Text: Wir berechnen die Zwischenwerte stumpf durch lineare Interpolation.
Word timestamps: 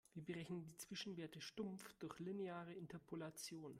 Wir 0.15 0.23
berechnen 0.25 0.63
die 0.63 0.75
Zwischenwerte 0.77 1.39
stumpf 1.41 1.93
durch 1.99 2.17
lineare 2.17 2.73
Interpolation. 2.73 3.69